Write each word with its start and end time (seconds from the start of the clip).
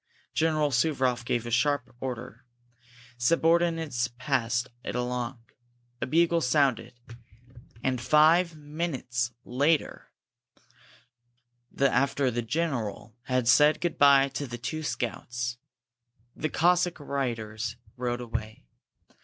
General 0.33 0.71
Suvaroff 0.71 1.23
gave 1.23 1.45
a 1.45 1.51
sharp 1.51 1.95
order; 1.99 2.43
subordinates 3.19 4.07
passed 4.17 4.69
it 4.83 4.95
along. 4.95 5.43
A 6.01 6.07
bugle 6.07 6.41
sounded, 6.41 6.95
and, 7.83 8.01
five 8.01 8.55
minutes 8.55 9.31
later, 9.45 10.09
after 11.79 12.31
the 12.31 12.41
general 12.41 13.15
had 13.25 13.47
said 13.47 13.79
good 13.79 13.99
bye 13.99 14.27
to 14.29 14.47
the 14.47 14.57
two 14.57 14.81
scouts, 14.81 15.59
the 16.35 16.49
Cossack 16.49 16.99
raiders 16.99 17.75
rode 17.95 18.21
away. 18.21 18.63